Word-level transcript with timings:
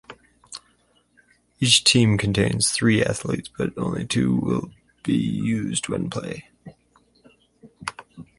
Each 1.59 1.83
team 1.83 2.17
contains 2.17 2.71
three 2.71 3.05
athletes 3.05 3.51
but 3.55 3.71
only 3.77 4.03
two 4.03 4.35
will 4.35 4.71
be 5.03 5.13
used 5.15 5.89
when 5.89 6.09
play. 6.09 6.49